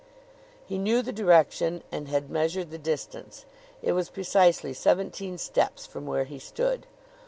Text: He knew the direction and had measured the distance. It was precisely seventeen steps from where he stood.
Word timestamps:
He 0.65 0.79
knew 0.79 1.03
the 1.03 1.11
direction 1.11 1.83
and 1.91 2.07
had 2.07 2.31
measured 2.31 2.71
the 2.71 2.79
distance. 2.79 3.45
It 3.83 3.91
was 3.91 4.09
precisely 4.09 4.73
seventeen 4.73 5.37
steps 5.37 5.85
from 5.85 6.07
where 6.07 6.23
he 6.23 6.39
stood. 6.39 6.87